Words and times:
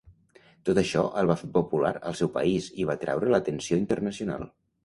Tot 0.69 0.79
això 0.81 1.03
el 1.21 1.29
va 1.33 1.35
fer 1.41 1.51
popular 1.59 1.91
al 2.11 2.17
seu 2.21 2.31
país 2.39 2.71
i 2.85 2.89
va 2.93 2.97
atreure 2.99 3.33
l'atenció 3.35 3.81
internacional. 3.83 4.53